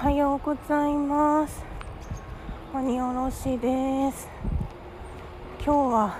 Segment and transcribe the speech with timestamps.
[0.00, 1.64] はようございます。
[2.72, 4.28] 鬼おろしです。
[5.58, 6.16] 今日は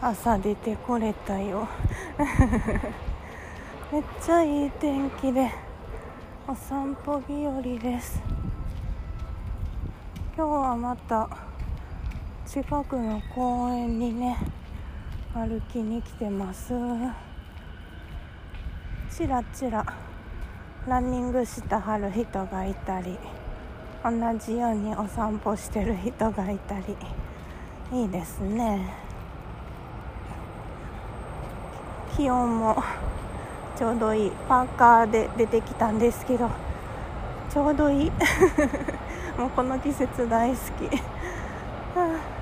[0.00, 1.68] 朝出てこれたよ。
[3.92, 5.48] めっちゃいい天気で
[6.48, 8.20] お散歩日和です。
[10.36, 11.28] 今日はまた
[12.44, 14.36] 近くの公園にね
[15.32, 16.74] 歩きに来てます。
[19.08, 19.86] ちらちら
[20.86, 23.16] ランニングしたはる人がいたり
[24.04, 26.94] 同じようにお散歩してる人がいたり
[27.90, 28.94] いいですね。
[32.14, 32.82] 気温も
[33.78, 34.30] ちょうどいい。
[34.46, 36.50] パーカーで出てきたんですけど
[37.50, 38.12] ちょうどいい。
[39.40, 41.02] もうこの季節大好き、は
[41.96, 42.34] あ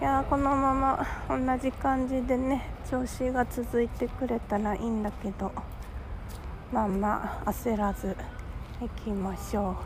[0.00, 5.52] いやこのまま同じ感じでね調子が続いてくれたらいいんだけど
[6.72, 8.16] まあまあ焦らず
[8.80, 9.76] 行きましょ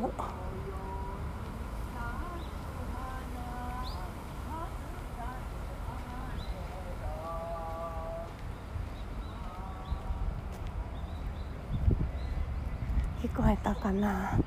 [0.00, 0.04] う。
[0.04, 0.10] お。
[13.26, 14.38] 聞こえたかな？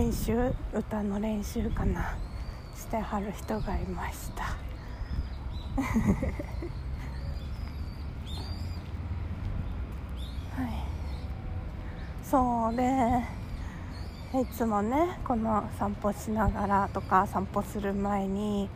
[0.00, 0.32] 練習
[0.72, 2.16] 歌の練習かな。
[2.74, 4.44] してはる人がいました。
[10.56, 10.70] はい。
[12.24, 13.22] そうで
[14.40, 18.70] いつもねこの散歩しながらとか散歩する前に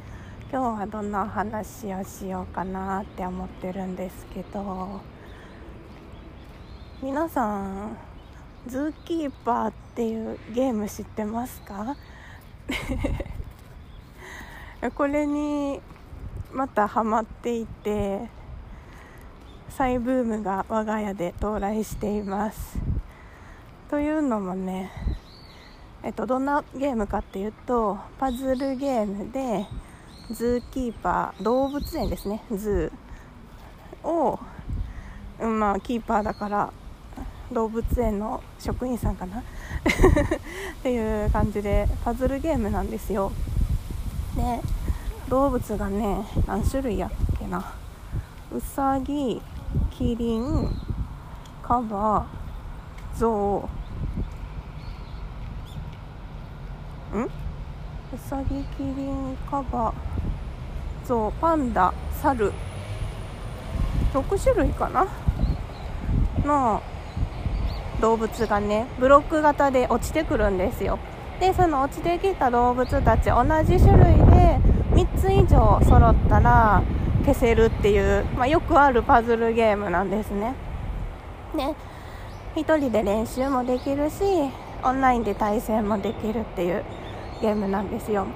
[0.53, 5.01] 今日はどんなお話をしようかなって思ってるんですけど
[7.01, 7.97] 皆さん
[8.67, 11.97] ズーキーパーっていうゲーム知ってますか？
[14.95, 15.81] これに
[16.53, 18.29] またハマっていて
[19.69, 22.79] 再ブームが我が家で到来しています。
[23.91, 24.91] というのもね
[26.03, 29.67] えっとどんなゲームかっていうとパズルゲームで
[30.31, 32.43] ズーキーパー動物園ですね。
[32.51, 34.39] ズーを
[35.41, 36.73] まあキーパーだから
[37.55, 39.39] 動物園の職員さんかな？
[39.41, 39.43] っ
[40.83, 43.31] ていう感じでパズルゲームなんですよ。
[44.37, 44.61] で
[45.29, 47.65] 動物がね何種類やっけな？
[48.53, 49.41] うさぎ
[49.91, 50.69] キリン
[51.63, 52.27] カバ
[53.17, 53.69] ゾ
[57.15, 57.19] ウ。
[57.19, 57.23] ん？
[57.25, 57.31] う
[58.19, 59.95] さぎキリンカバ
[61.07, 61.41] ゾウ。
[61.41, 62.53] パンダサル
[64.13, 65.07] 6種類かな？
[66.45, 66.83] の
[68.05, 70.99] 動物がねブロック型で落ちてくるんですよ。
[71.41, 74.59] でその落ちてきた動物たち同じ種類で
[74.93, 76.83] 3つ以上揃ったら
[77.25, 80.55] 消せるっていう、まあ、よくあるパズルゲームなんですね。
[81.57, 81.75] で
[82.61, 84.23] 1人で練習もできるし
[84.83, 86.85] オンラインで対戦もできるっていう
[87.41, 88.27] ゲームなんですよ。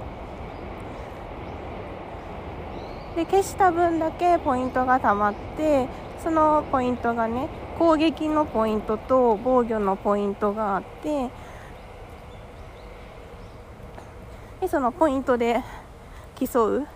[3.15, 5.89] で消した分だけポイントがたまって
[6.25, 11.31] そのポイントがね攻撃のポイントと防御のポイントがあって
[14.61, 15.63] でそのポイントで
[16.35, 16.87] 競う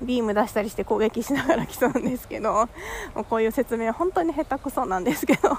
[0.00, 2.52] ビーム出したりして攻撃しながら競うんですけど
[3.14, 5.50] もうこういう説明は本当に下手くそなんですけど。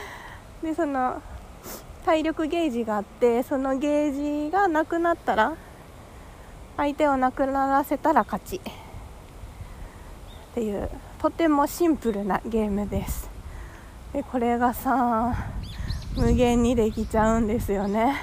[0.62, 1.20] でその
[2.04, 5.54] 体力ゲージがあってそのゲージがなくなったら
[6.76, 8.56] 相手をなくならせたら勝ち。
[8.56, 8.60] っ
[10.54, 10.88] ていう
[11.18, 13.35] とてもシンプルなゲームです。
[14.16, 15.36] でこれがさ
[16.16, 18.14] 無限にできちゃうんですよね。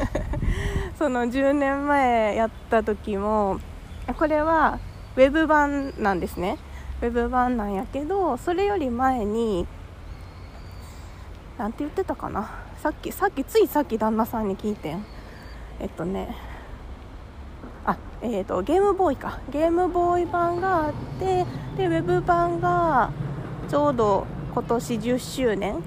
[0.98, 3.58] その10年前やった時も
[4.16, 4.78] これは
[5.14, 6.56] ウェブ版なんですね。
[7.02, 9.66] ウェブ版なんやけどそれより前に
[11.58, 12.48] 何て言ってたかな。
[12.78, 15.04] さっきさっきついさっき旦那さんに聞いてん。
[15.80, 16.34] えっとね。
[17.84, 19.38] あえーと、とゲームボーイか。
[19.50, 21.44] ゲームボーイ版があって
[21.76, 23.10] でウェブ版が
[23.68, 25.82] ちょうど今年10周年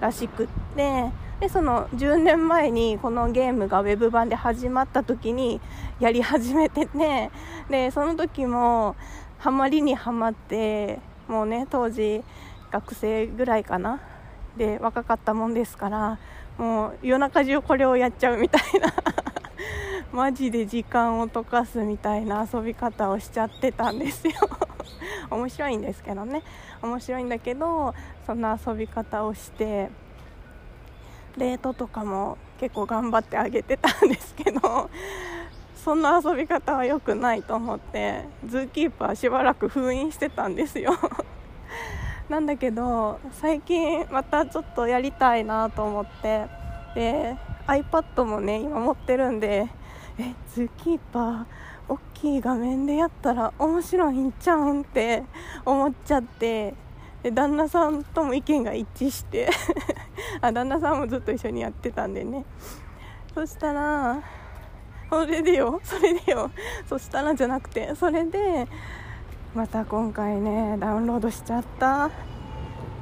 [0.00, 5.60] らしくってでその10年前にこのゲームがウェブ版で始まった時に
[6.00, 7.30] やり始めてて
[7.68, 8.96] でその時も
[9.38, 10.98] ハマりにはまって
[11.28, 12.22] もうね当時
[12.70, 14.00] 学生ぐらいかな。
[14.56, 16.18] で若かったもんですから
[16.56, 18.92] もう夜中中これをやっちゃうみたいな。
[20.12, 24.32] マジで時間を溶かすみたいな遊び方をしちゃってたんですよ。
[25.30, 26.42] 面白いんですけどね。
[26.82, 27.94] 面白いんだけど
[28.26, 29.90] そんな遊び方をして
[31.36, 34.90] レートとかも結構頑張ってあげてたんですけど
[35.76, 40.92] そんな遊び方は良くないと思ってズーキーパーしばらく封印してたんですよ。
[42.28, 46.46] なんだけど最近またちょっとやりたいなと思って
[46.94, 47.36] で
[47.68, 49.68] iPad もね今持ってるんで
[50.18, 51.44] えズーキーパー。
[51.88, 55.22] 大きい画面でやったら面白いんちゃうんって
[55.64, 56.74] 思っちゃって。
[57.22, 59.48] で旦那さんとも意見が一致して。
[60.40, 62.44] あ旦那さんもずっと一緒にやってたんでね。
[63.34, 64.20] そしたら
[65.10, 65.80] それでよ。
[65.84, 66.50] それでよ。
[66.88, 68.66] そしたらじゃなくてそれで
[69.54, 72.10] また今回ねダウンロードしちゃった。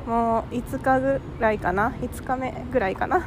[0.06, 1.90] もう5日ぐらいかな。
[2.02, 3.22] 5日目ぐらいかな。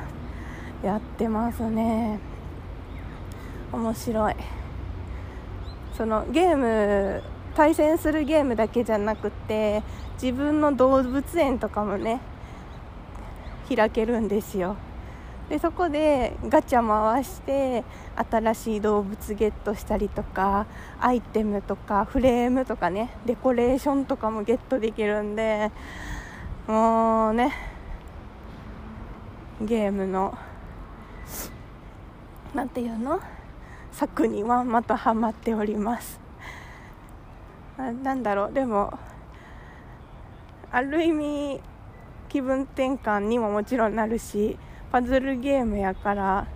[0.83, 2.36] やってますね。
[3.71, 4.35] 面白い。
[5.97, 7.23] そのゲーム
[7.55, 9.81] 対戦するゲームだけじゃなくて
[10.21, 12.21] 自分の動物園とかもね
[13.67, 14.75] 開けるんですよ。
[15.49, 17.83] でそこでガチャ回して
[18.15, 20.67] 新しい動物ゲットしたりとか
[20.99, 25.71] アイテムとかフレームとかねデコレーションとかもゲットできるんで
[26.67, 27.53] もうね
[29.61, 30.37] ゲームの
[32.53, 33.19] なんていうの？
[33.97, 36.19] 策にはまたハマっております。
[38.03, 38.53] なんだろう。
[38.53, 38.93] でも
[40.71, 41.59] ある意味
[42.29, 44.59] 気分転換にももちろんなるし
[44.91, 46.47] パズルゲームやから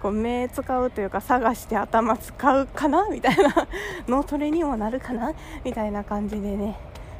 [0.00, 3.54] こう目使うというか探して頭使うかなみたいな
[4.08, 5.32] 脳トレにもなるかな
[5.64, 6.78] みたいな感じでね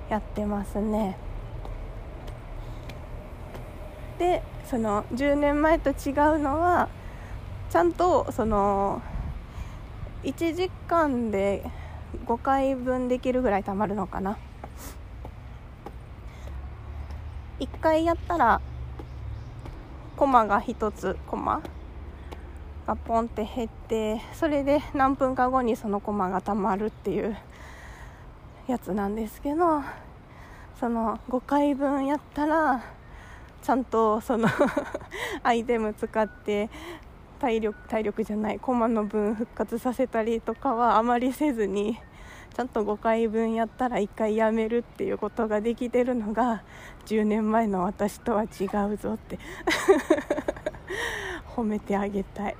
[0.09, 1.19] やってますね。
[4.19, 6.89] でその10年前と違うのは
[7.69, 9.03] ちゃんとその
[10.25, 11.65] 1時間で
[12.27, 14.39] 5回分できるぐらいたまるのかな。
[17.59, 18.61] 1回やったら
[20.17, 21.63] コマが1つコマ
[22.87, 27.37] がポンって減ってそれで何分か後にそのコマがたまるっていう
[28.67, 29.83] やつなんですけど
[30.81, 32.83] その5回分やったら
[33.63, 34.49] ちゃんとその
[35.45, 36.69] アイテム使って
[37.43, 41.99] 体力体力じゃないコマの分復活させたりとかはあまりせずに
[42.55, 46.63] ちゃんと5回分やったら1回やめるっていうことができてるのが
[47.07, 49.41] 10年前の私とは違うぞって
[51.57, 52.57] 褒めてあげたい。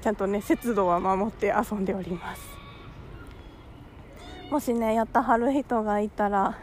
[0.00, 2.42] ちゃんとね節度は守って遊んでおります。
[4.50, 6.58] もしねやったはる人がいたら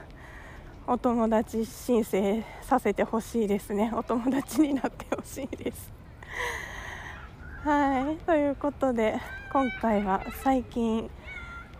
[0.85, 3.89] お友達申請させてほしいですね。
[3.93, 5.98] お友達になってほしいです。
[7.63, 9.19] はいということで
[9.51, 11.09] 今回は最近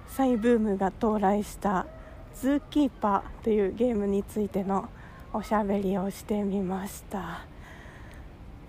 [0.07, 1.85] 再ブームが到来した
[2.35, 4.89] ズーキーパーというゲームについての
[5.33, 7.45] おしゃべりをしてみました。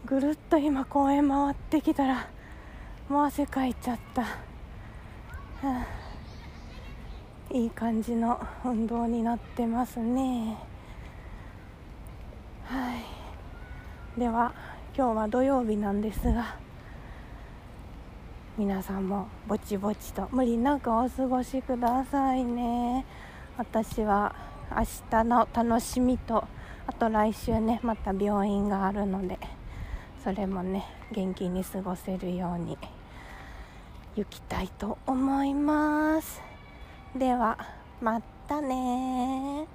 [0.04, 2.26] ぐるっと今公園回ってきたら
[3.08, 4.28] もう汗かいちゃった、は
[5.62, 5.86] あ、
[7.50, 10.56] いい感じの運動になってますね。
[12.64, 14.20] はい。
[14.20, 14.52] では
[15.00, 16.58] 今日は土曜日なんですが
[18.58, 23.06] 皆さんもぼちぼちと無理なくお過ごしくださいね。
[23.56, 24.34] 私は
[24.70, 26.44] 明日の楽しみと
[26.86, 29.38] あと来週ねまた病院があるので
[30.22, 32.76] それもね元気に過ごせるように
[34.16, 36.42] 行きたいと思います。
[37.16, 37.56] では
[38.02, 39.66] またね